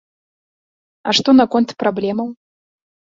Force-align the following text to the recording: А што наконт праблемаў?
А 1.07 1.15
што 1.19 1.29
наконт 1.43 1.69
праблемаў? 1.85 2.27